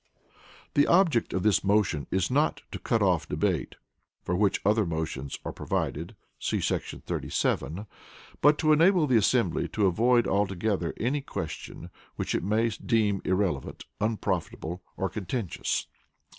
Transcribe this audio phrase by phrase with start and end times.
[0.73, 3.75] The Object of this motion is not to cut off debate
[4.23, 6.57] (for which other motions are provided, see§
[7.03, 7.85] 37),
[8.41, 13.85] but to enable the assembly to avoid altogether any question which it may deem irrelevant,
[13.99, 15.85] unprofitable or contentious.